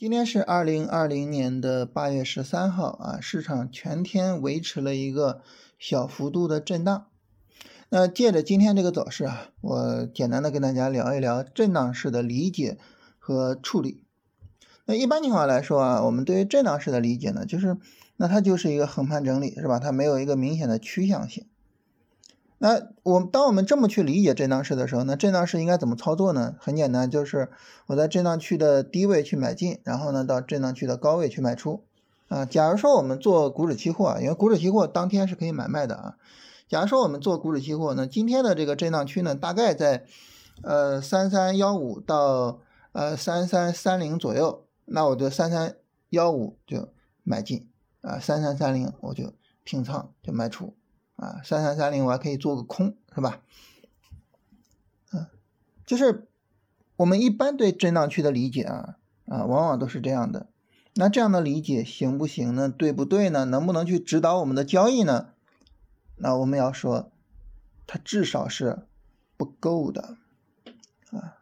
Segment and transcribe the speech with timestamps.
[0.00, 5.42] 今天是二零二零年的八月十三号啊，市场全天维持了一个
[5.78, 7.08] 小幅度的震荡。
[7.90, 12.78] 那借着今天这个走势啊，我简单的跟大家聊一聊震荡式的理解
[13.18, 14.06] 和处理。
[14.86, 17.76] 那一般情况来说啊，我们对于震荡式的理解呢，就是
[18.16, 19.78] 那它就是一个横盘整理，是吧？
[19.78, 21.44] 它没有一个明显的趋向性。
[22.62, 26.56] 那我当我们这么去理解震荡市的时候，那震荡市应该怎么操作呢？
[26.60, 27.48] 很简单，就是
[27.86, 31.82] 我在震荡区的低位去买进，然后呢到震荡区的高位去卖出。
[32.28, 36.16] 啊，假如说我们做股指期货，因为股指期货当天是可以买卖的啊。
[36.68, 40.04] 假如说我们做股指期货，那今天的这个震荡区呢，大概在
[40.62, 42.60] 呃三三幺五到
[42.92, 45.76] 呃三三三零左右，那我就三三
[46.10, 46.90] 幺五就
[47.22, 47.66] 买进
[48.02, 49.32] 啊，三三三零我就
[49.64, 50.74] 平仓就卖出。
[51.20, 53.42] 啊，三三三零我还可以做个空，是吧？
[55.12, 55.26] 嗯，
[55.84, 56.26] 就是
[56.96, 58.96] 我们一般对震荡区的理解啊
[59.26, 60.46] 啊，往往都是这样的。
[60.94, 62.70] 那这样的理解行不行呢？
[62.70, 63.44] 对不对呢？
[63.44, 65.28] 能不能去指导我们的交易呢？
[66.16, 67.12] 那我们要说，
[67.86, 68.86] 它至少是
[69.36, 70.16] 不够的
[71.10, 71.36] 啊。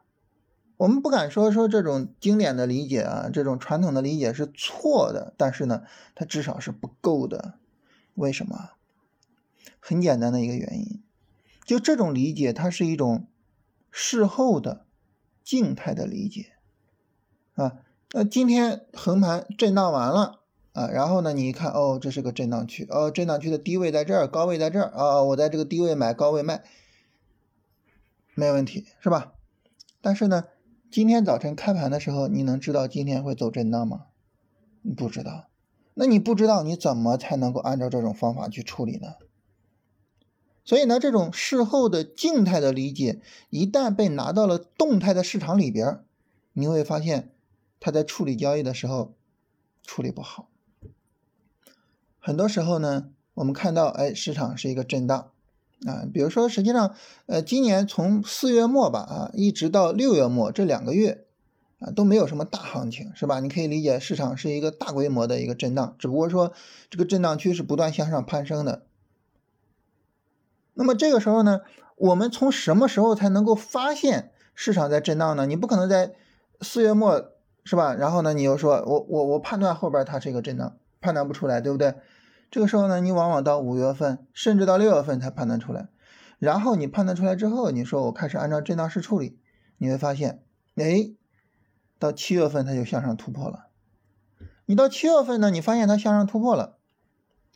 [0.76, 5.84] 我们不敢说说这种经典的理解啊，这种传统的理解是错的，但是呢，
[6.16, 7.54] 它至少是不够的。
[8.14, 8.70] 为什么？
[9.80, 11.02] 很简单的一个原因，
[11.64, 13.26] 就这种理解，它是一种
[13.90, 14.86] 事后的
[15.42, 16.52] 静态的理解
[17.54, 17.80] 啊。
[18.12, 20.40] 那今天横盘震荡完了
[20.72, 26.62] 啊，然后呢，你一看，哦，这是个震荡区，哦，震荡区的低位在这儿，高位在这儿啊，我在这个低位买，高位卖，
[28.34, 29.34] 没问题，是吧？
[30.00, 30.44] 但是呢，
[30.90, 34.06] 今天早晨开盘的时候，你能知道今天会走震荡吗？
[34.96, 35.48] 不知道，
[35.92, 39.16] 那你不知道，你怎么才能够按照这种方法去处理呢？
[40.68, 46.00] 所以呢，这种事后的静态的理解，一旦被拿到了动态的市场里边，
[46.52, 47.32] 你会发现，
[47.80, 49.14] 他在处理交易的时候
[49.82, 50.50] 处理不好。
[52.18, 55.30] 很多时候呢，我们看到，哎，市场是一个震荡
[55.86, 61.24] 啊，比如说，实际上，呃，今年从四月末吧，啊，一直到六月末这两个月，
[61.78, 63.40] 啊，都没有什么大行情，是吧？
[63.40, 66.52] 你可以理解，市场是一个大规模的一个震荡，只不过说，
[66.90, 68.82] 这个震荡区是不断向上攀升的。
[70.78, 71.62] 那么这个时候呢，
[71.96, 75.44] 我们从什么时候才能够发现市场在震荡呢？
[75.44, 76.14] 你不可能在
[76.60, 77.32] 四月末
[77.64, 77.94] 是吧？
[77.94, 81.96] 然后呢，你又说我我我判断后边它是一个震荡，判断不出来，对不对？
[82.48, 85.88] 这个时候呢，你往往到五月份，甚至到六月份才判断出来。
[86.38, 89.40] 然后你判断出来之后，你说我开始按照震荡式处理，
[89.78, 90.44] 你会发现，
[90.76, 91.10] 哎，
[91.98, 93.66] 到七月份它就向上突破了。
[94.66, 96.76] 你到七月份呢，你发现它向上突破了，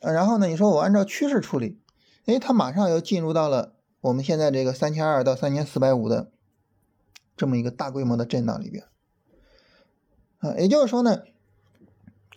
[0.00, 1.78] 呃，然后呢，你说我按照趋势处理。
[2.26, 6.30] 哎，它马上又进入到了我们现在这个三千二到三千四百五的
[7.36, 8.84] 这么一个大规模的震荡里边
[10.38, 11.22] 啊，也就是说呢，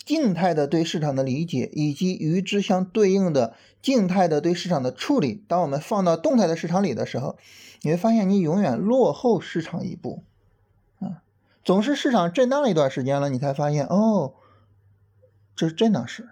[0.04, 7.38] 静态的对市场的理解以及与之相对应的静态的对市场的处理，当我们放到动态的市场里的时候，
[7.82, 10.24] 你会发现你永远落后市场一步
[11.00, 11.22] 啊，
[11.64, 14.34] 总是市场震荡了一段时间了，你才发现哦，
[15.56, 16.30] 这是震荡市，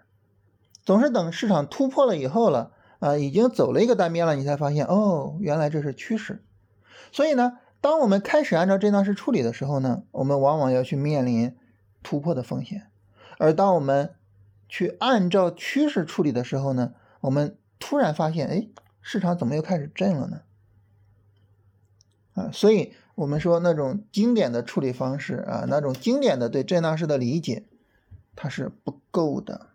[0.84, 2.72] 总是等市场突破了以后了。
[3.04, 6.42] 啊，已经走了一个单边了，你才发现哦，原来这是趋势。
[7.12, 11.54] 所以呢，当我们开始按照震荡式处理的时候呢，我们往往要去面临
[12.02, 12.84] 突破的风险；
[13.38, 14.16] 而当我们
[14.70, 18.70] 去按照趋势处理的时候呢，我们突然发现，哎，
[19.02, 20.42] 市场怎么又开始震了呢？
[22.36, 27.66] 啊，所以我们说那种经典的处理方式啊，那种经典的对震荡式的理解，
[28.34, 29.68] 它是不够的。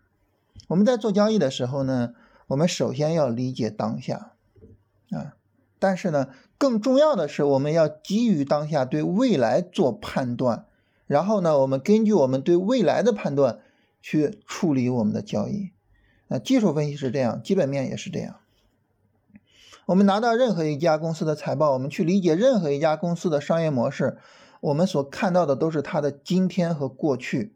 [0.69, 2.15] 我们在做交易的时候呢。
[2.49, 4.33] 我们首先要理解当下，
[5.11, 5.37] 啊，
[5.77, 10.65] 但是呢，更重要的是我们要基于当下对未来做判断，
[11.05, 13.59] 然后呢，我们根据我们对未来的判断
[14.01, 15.69] 去处理我们的交易。
[16.27, 18.37] 啊，技术分析是这样，基本面也是这样。
[19.85, 24.17] 我们拿到任何一家公司的财报，我们去理解任何一家公司的商业模式，
[24.61, 27.53] 我们所看到的都是它的今天和过去，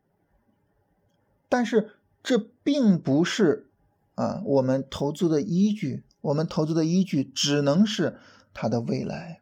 [1.49, 3.71] 但是这并不是。
[4.15, 8.17] 啊，我们投资的依据，我们投资的依据只能是
[8.53, 9.41] 它的未来。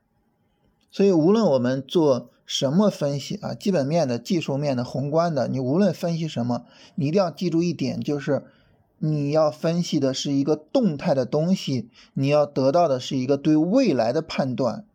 [0.89, 6.65] 所以，无论我们做什么分析啊，基本面的、技术面的、宏观的，你无论分析什么，
[6.95, 8.43] 你一定要记住一点，就是
[8.99, 14.85] 你要分析的是一个动态的东西，你要得到的是一个对未来的判断。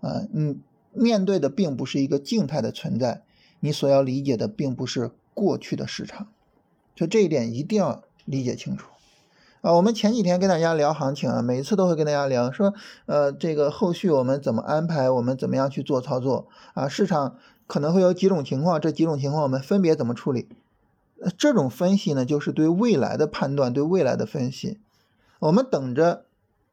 [0.00, 0.58] 啊，你
[0.92, 3.22] 面对的并不是一个静态的存在，
[3.60, 6.28] 你所要理解的并不是过去的市场。
[6.94, 8.04] 就这一点，一定要。
[8.28, 8.88] 理解清楚
[9.62, 9.72] 啊！
[9.72, 12.74] 我们前几天跟大家聊行情啊，每一次都会跟大家聊说，
[13.06, 16.86] 呃，这个后续我们怎么安排，我们怎么样去做操作啊？
[16.86, 17.36] 市场
[17.66, 20.48] 可能会有几种情况，这几种情况我们分别怎么处理？
[21.36, 24.78] 这种分析呢，就是对未来的判断，对未来的分析。
[25.40, 26.26] 我们等着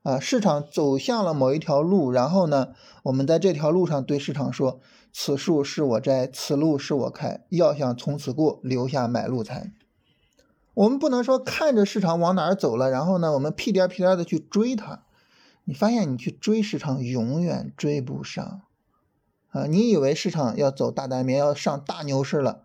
[0.03, 2.67] 啊，市场走向了某一条路，然后呢，
[3.03, 4.79] 我们在这条路上对市场说
[5.11, 9.71] ：“此树是我栽，此路是我开，要想从此过，留下买路财。”
[10.75, 15.03] 我们不能说看着市场往哪儿走了，然后呢，我们屁颠屁颠的去追它。
[15.63, 18.61] 你发现你去追市场，永远追不上。
[19.49, 22.61] 啊，你以为市场要走大单边，要上大牛市了，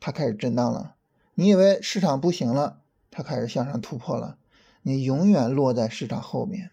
[0.00, 0.96] 它开始震荡了。
[1.34, 2.80] 你以为市场不行了，
[3.10, 4.36] 它开始向上突破了。
[4.82, 6.72] 你永远落在市场后面。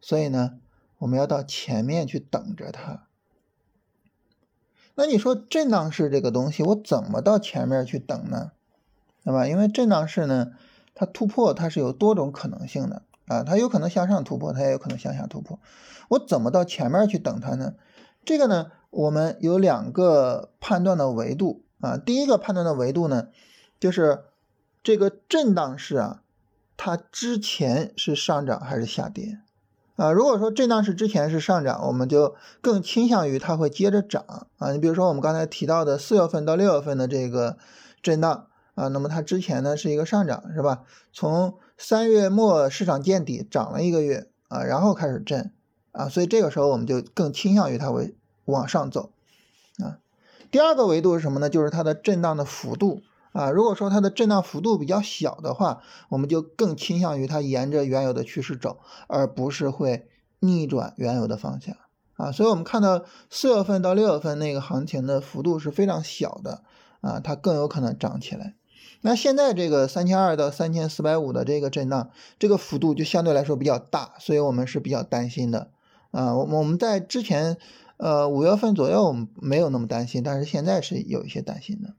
[0.00, 0.58] 所以呢，
[0.98, 3.06] 我们要到前面去等着它。
[4.94, 8.52] 那你说震荡市这个东西，我怎么到前面去等呢？
[9.28, 9.46] 对吧？
[9.46, 10.52] 因为震荡市呢，
[10.94, 15.58] 它突破它是有多种可能性的啊，它有可能向上突破，它也有可能向下突破。
[16.08, 17.74] 我怎么到前面去等它呢？
[18.24, 21.98] 这个呢，我们有两个判断的维度啊。
[21.98, 23.28] 第一个判断的维度呢，
[23.78, 24.20] 就是
[24.82, 26.22] 这个震荡市啊，
[26.78, 29.40] 它之前是上涨还是下跌
[29.96, 30.10] 啊？
[30.10, 34.24] 如果说震荡市之前是上涨，我们就更倾向于它会接着涨
[34.56, 34.72] 啊。
[34.72, 37.58] 你比如说我们刚才提到的四月份到六月份的这个
[38.00, 38.46] 震荡
[38.78, 40.84] 啊，那么它之前呢是一个上涨，是吧？
[41.12, 45.52] 从三月末市场见底，涨了一个月啊，然后开始震
[45.92, 48.14] 啊，所以这个时候我们就更倾向于它会。
[48.48, 49.10] 往上走，
[49.84, 50.00] 啊，
[50.50, 51.50] 第二个维度是什么呢？
[51.50, 53.02] 就是它的震荡的幅度
[53.32, 53.50] 啊。
[53.50, 60.08] 如果说它的震荡幅度比较小的话，我们就更倾向于它沿着原有的趋势走，而不是会
[60.40, 61.76] 逆转原有的方向
[62.16, 62.32] 啊。
[62.32, 66.62] 所以，我们看到四月份到六月份那个行情的幅度是非常小的
[67.02, 68.54] 啊，它更有可能涨起来。
[69.00, 75.70] 那现在这个三千二到三千四百五的这个震荡，这个幅度就相对来说比较大，所以我们是比较担心的
[76.10, 76.34] 啊。
[76.34, 77.56] 我我们在之前。
[78.00, 81.94] 呃，五月份左右我们没有那么担心，但是现在是有一些担心的。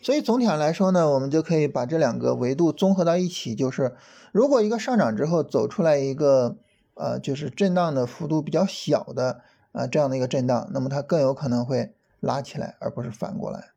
[0.00, 3.94] 所以总体上来说呢，我们就可以把这两个维度综合到一起，就是
[4.32, 6.56] 如果一个上涨之后走出来一个
[6.94, 13.73] 呃，就是震荡的幅度比较小的啊这样的一个震荡，那么它更有可能会拉起来，而不是反过来。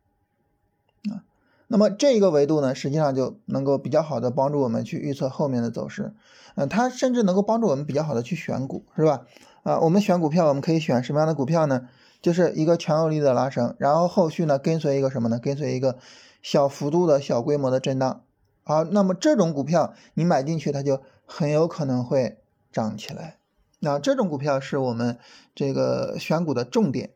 [1.67, 6.13] 那么这一个维度呢，实际上就能够比较好的帮助我们去预测后面的走势，
[6.55, 9.25] 嗯，它甚至能够帮助我们比较好的去选股，是吧？
[9.63, 11.89] 啊，我们选股票，我们可以选什么样的股票呢？
[12.21, 15.37] 就是一个强有力的拉升，然后后续呢跟随一个什么呢？
[15.39, 15.97] 跟随一个
[16.41, 18.23] 小幅度的小规模的震荡。
[18.63, 22.37] 好，那么这种股票你买进去，它就很有可能会
[22.71, 23.37] 涨起来。
[23.79, 25.19] 那这种股票是我们
[25.53, 27.11] 这个选股的重点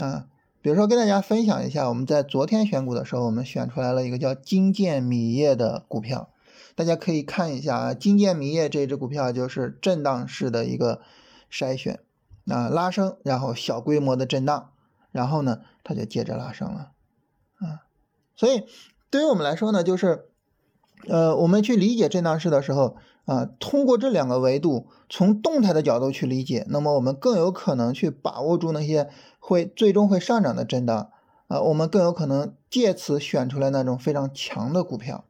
[0.00, 0.26] 啊。
[0.66, 6.30] 比如说跟大家分享一下，我们在昨天选股的时候，我们选出来了一个叫金建米业的股票，
[6.74, 11.02] 大家可以看一下啊，金建米业这只股票就是震荡式的一个。
[11.48, 12.00] 筛选，
[12.48, 14.72] 啊拉升，然后小规模的震荡，
[15.12, 16.90] 然后呢，它就接着拉升了，
[17.60, 17.86] 啊，
[18.34, 18.64] 所以
[19.08, 20.30] 对于我们来说呢，就是，
[21.08, 22.96] 呃，我们去理解震荡市的时候，
[23.26, 29.08] 啊，通过这两个维度，从动态的角度去理解，那么我们更有可能去把握住那些
[29.38, 31.10] 会最终会上涨的震荡，
[31.48, 35.24] 啊，我们更有可能借此选出来那种非常强的股票。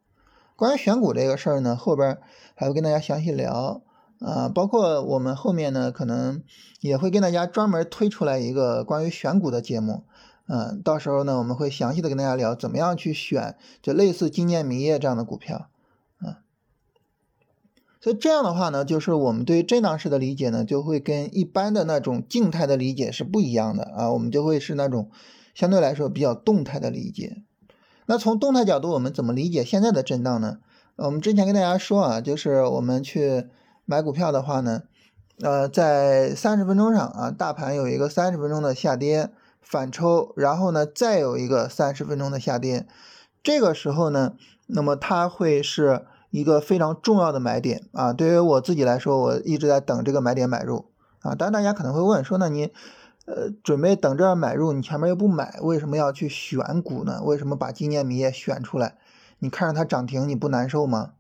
[0.54, 2.16] 关于选股这个事儿呢，后边
[2.54, 3.82] 还会跟大家详细聊。
[4.18, 6.42] 啊，包括我们后面呢，可能
[6.80, 10.04] 也会跟大家专门推出来一个关于选股的节目，
[10.46, 15.68] 嗯，到时候呢，我们会详细的跟大家聊怎么样去选，就类似金建民业这样的股票，
[16.18, 16.42] 啊，
[18.00, 25.10] 所以这样的话呢，就是我们对于震荡式的理解呢，就会跟一般的那种静态的理解是不一样的啊，我们就会是那种
[25.54, 27.42] 相对来说比较动态的理解。
[28.06, 30.58] 那从动态角度，我们怎么理解现在的震荡呢？
[30.96, 33.48] 我们之前跟大家说啊，就是我们去。
[33.88, 34.82] 买股票的话呢，
[35.40, 39.30] 呃，在三十分钟上啊，大盘有一个三十分钟的下跌
[39.68, 42.86] 反抽，然后呢，再有一个三十分钟的下跌，
[43.42, 44.34] 这个时候呢，
[44.66, 48.12] 那么它会是一个非常重要的买点啊。
[48.12, 50.86] 对于我自己来说，我一直在等这个买点买入
[51.20, 51.34] 啊。
[51.34, 52.72] 当然，大家可能会问说，那你
[53.26, 57.20] 呃准备等这儿买入，你前面又不买，为什么要去选股呢？
[57.24, 58.96] 为什么把纪念米也选出来？
[59.40, 61.12] 你看着它涨停，你不难受吗？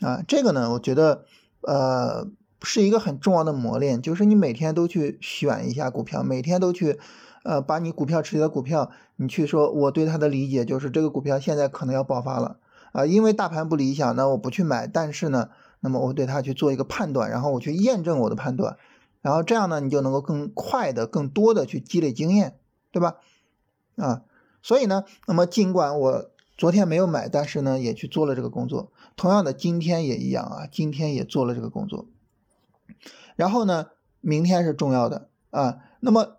[0.00, 1.24] 啊，这个呢，我觉得。
[1.66, 2.28] 呃，
[2.62, 6.98] 是一个很重要的磨练，就是你每天都去选一下股票，每天都去，
[7.44, 12.56] 呃，把你股票持有的股票，你去说我对它的理解就是这个股票现在可能要爆发了
[12.92, 18.78] 啊，因为大盘不理想，那我不去买，但是呢，那么我对它去做一个判断，然后我去验证我的判断，
[19.20, 22.56] 然后这样呢，你就能够更快的、更多的去积累经验，
[22.90, 23.16] 对吧？
[23.96, 24.22] 啊，
[24.62, 28.90] 所以呢，那么尽管我昨天没有买，但是呢，也去做了这个工作。
[29.16, 32.06] 同样的，今天也一样啊，今天也做了这个工作。
[33.36, 33.88] 然后呢，
[34.20, 35.78] 明天是重要的啊。
[36.00, 36.36] 那么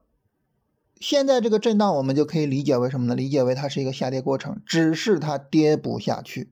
[1.00, 3.16] 现在这个震荡我们就可以理解为什么呢？
[3.16, 6.52] 理解为它是一个下跌过程，只是它跌不下去。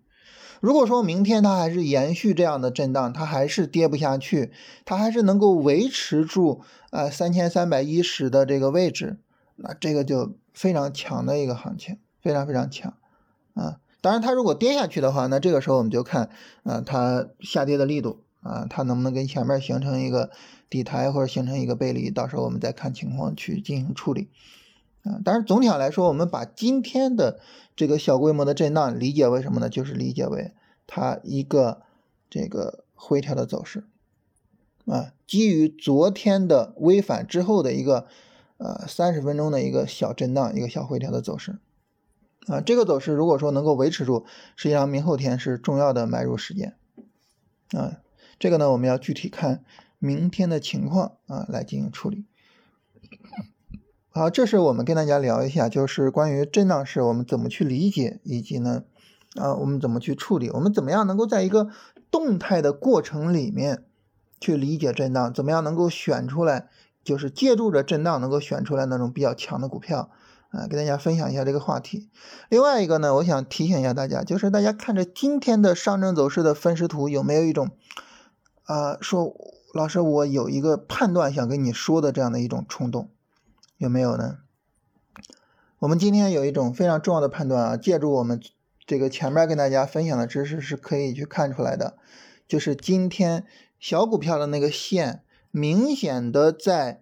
[0.59, 4.51] 如果说明天它还是延续这样的震荡，它还是跌不下去，
[4.85, 9.17] 它还是能够维持住呃三千三百一十的这个位置，
[9.57, 12.93] 那这个就非常强的一个行情，非常非常强
[13.55, 13.79] 啊。
[13.99, 16.29] 当然，它如果跌下去的话，那这个时候我们就看
[16.63, 20.29] 啊它下跌的力度啊，它能不能跟前面形成一个。
[20.69, 24.31] 底台或者形成一个背离，到时候我们再看情况去进行处理
[25.03, 25.21] 啊。
[25.23, 27.39] 但是总体上来说，我们把今天的
[27.75, 29.69] 这个小规模的震荡理解为什么呢？
[29.69, 30.51] 就是理解为
[30.87, 31.83] 它一个
[32.27, 33.83] 这个回调的走势
[34.87, 38.07] 啊，基于昨天的微反之后的一个
[38.57, 41.59] 呃三十分钟的一个小震荡，一个小回调的走势
[42.47, 42.59] 啊。
[42.61, 46.73] 这个走势如果说能够维持住，实际上明后天是重要的买入时间
[47.73, 47.99] 啊。
[48.43, 49.63] 这个呢，我们要具体看。
[49.99, 52.25] 明天的情况啊，来进行处理。
[54.09, 58.83] 好，这是我们跟大家聊一下，就是关于震荡市我们怎么去理解，以及呢，
[59.35, 61.69] 啊，我们怎么去处理，我们怎么样能够在一个
[62.11, 63.85] 动态的过程里面
[64.41, 66.67] 去理解震荡，怎么样能够选出来，
[67.01, 70.09] 就是借助着震荡能够选出来那种比较强的股票
[70.49, 72.09] 啊，跟大家分享一下这个话题。
[72.49, 77.69] 另外一个呢，我想提醒一下大家，就是大家看着今天的上证走势的分时图，有没有一种
[78.63, 79.35] 啊说。
[79.73, 83.09] 老师，我有一个判断想跟你说的这样的一种冲动，
[83.77, 84.37] 有没有呢？
[85.79, 88.39] 我们今天有一种非常重要的判断啊，借助我们
[88.85, 91.97] 这个前面跟大家分享的知识是可以去看出来的，
[92.47, 93.47] 就是今天
[93.79, 97.01] 小股票的那个线明显的在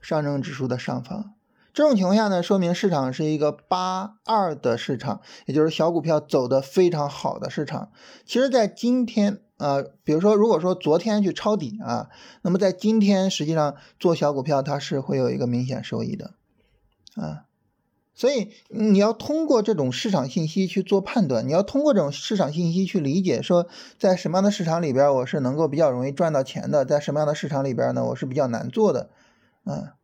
[0.00, 1.34] 上证指数的上方，
[1.74, 7.92] 这种情况下呢，说明市场是一个八二的市场，也就是小股票走的非常好的市场。
[8.24, 9.42] 其实，在今天。
[9.58, 12.10] 啊，比如说，如果说昨天去抄底啊，
[12.42, 16.34] 那么在今天实际上做小股票它是会有一个明显收益的，
[17.14, 17.44] 啊，
[18.14, 23.66] 所以你要通过这种市场信息去做判断，你要通过这种市场信息去理解，说
[23.98, 29.08] 在什么样的市场里边我是能够比较容易赚到钱的，在什么样的市场里边呢我是比较难做的，
[29.64, 29.94] 啊，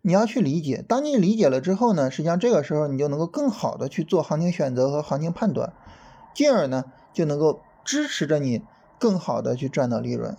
[0.00, 5.74] 你要去理解，当你理解了之后呢，实际上这个时候你就能够更好的去做行情选择和行情判断，
[6.34, 8.62] 进而呢就能够支持着你。
[8.98, 10.36] 更好的去赚到利润，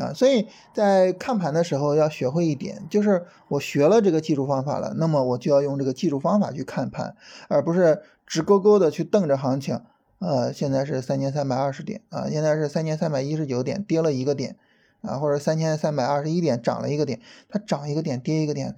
[0.00, 7.16] 啊，所以在看盘的时候要学会一点，就是我学了这个技术方法了，那么我就要用这个技术方法去看盘，
[7.48, 9.80] 而不是直勾勾的去瞪着行情。
[10.20, 14.56] 呃，现在是三千三百二十点啊，现在是三千三百一十九点，跌了一个点
[15.00, 18.74] 啊，或者三千三百二十一点涨了一个点，它涨一个点跌一个点，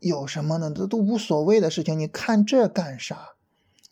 [0.00, 0.72] 有什么呢？
[0.74, 3.34] 这都无所谓的事情，你看这干啥？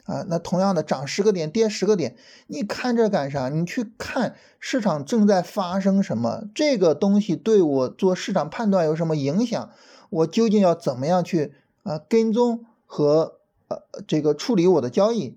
[0.09, 3.51] 啊，那同样的涨十个点，跌十个点，你看这干啥？
[3.51, 6.45] 你去看市场正在发生什么？
[6.55, 9.71] 这个东西对我做市场判断有什么影响？
[10.09, 13.37] 我究竟要怎么样去啊跟踪和
[13.69, 15.37] 呃这个处理我的交易，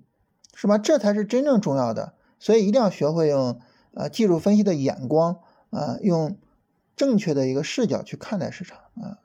[0.56, 0.78] 是吧？
[0.78, 2.14] 这才是真正重要的。
[2.40, 3.60] 所以一定要学会用
[3.94, 5.40] 啊技术分析的眼光
[5.72, 6.38] 啊，用
[6.96, 9.20] 正确的一个视角去看待市场啊。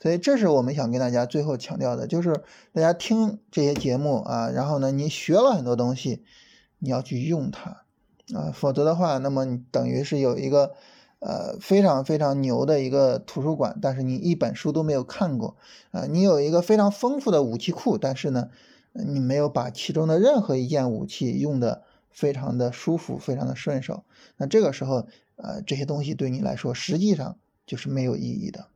[0.00, 6.22] 所以这是我们想跟大家最后强调的，就是大家听这些节目啊，然后呢，你学了很多东西，
[6.78, 7.84] 你要去用它
[8.34, 10.74] 啊，否则的话，那么你等于是有一个
[11.20, 15.56] 呃非常非常牛的一个图书馆，但是你一本书都没有看过
[15.90, 18.50] 啊，你有一个非常丰富的武器库，但是呢，
[18.92, 24.04] 你没有把其中的任何一件武器用的非常的舒服，非常的顺手，
[24.36, 28.66] 那这个时候呃这些东西对你来说实际上就是没有意义的。